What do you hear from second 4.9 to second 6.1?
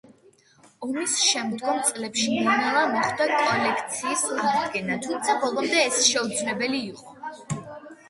თუმცა ბოლომდე ეს